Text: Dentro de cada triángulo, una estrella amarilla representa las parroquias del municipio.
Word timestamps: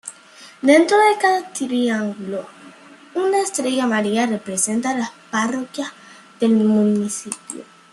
Dentro 0.63 0.97
de 0.97 1.15
cada 1.21 1.53
triángulo, 1.53 2.43
una 3.13 3.39
estrella 3.39 3.83
amarilla 3.83 4.25
representa 4.25 4.95
las 4.97 5.11
parroquias 5.29 5.93
del 6.39 6.53
municipio. 6.55 7.63